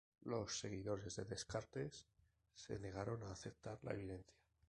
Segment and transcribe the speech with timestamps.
[0.23, 2.07] Los seguidores de Descartes
[2.55, 4.33] se negaron a aceptar la evidencia.